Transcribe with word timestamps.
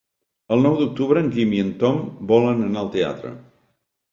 El 0.55 0.63
nou 0.65 0.77
d'octubre 0.79 1.21
en 1.25 1.29
Guim 1.35 1.53
i 1.57 1.61
en 1.65 1.69
Tom 1.83 2.01
volen 2.33 2.67
anar 2.71 2.85
al 2.85 2.91
teatre. 2.97 3.35